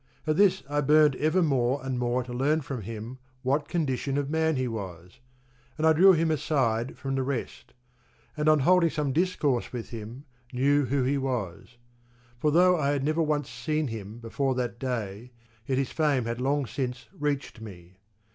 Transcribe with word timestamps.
At 0.25 0.35
this 0.35 0.63
I 0.67 0.81
burned 0.81 1.15
ever 1.17 1.43
more 1.43 1.79
and 1.85 1.99
more 1.99 2.23
to 2.23 2.33
learn 2.33 2.61
from 2.61 2.81
him 2.81 3.19
what 3.43 3.67
condition 3.67 4.17
of 4.17 4.31
man 4.31 4.55
he 4.55 4.67
was, 4.67 5.19
and 5.77 5.85
I 5.85 5.93
drew 5.93 6.13
him 6.13 6.31
aside 6.31 6.97
from 6.97 7.13
the 7.13 7.21
rest, 7.21 7.75
and 8.35 8.49
on 8.49 8.61
holding 8.61 8.89
some 8.89 9.13
discourse 9.13 9.71
with 9.71 9.89
him 9.89 10.25
knew 10.51 10.85
who 10.85 11.03
he 11.03 11.19
was; 11.19 11.77
for 12.39 12.49
though 12.49 12.79
I 12.79 12.89
had 12.89 13.03
never 13.03 13.21
once 13.21 13.51
seen 13.51 13.89
him 13.89 14.17
before 14.17 14.55
that 14.55 14.79
day 14.79 15.33
yet 15.67 15.77
his 15.77 15.91
fame 15.91 16.25
had 16.25 16.41
long 16.41 16.65
since 16.65 17.07
reached 17.13 17.61
me. 17.61 17.97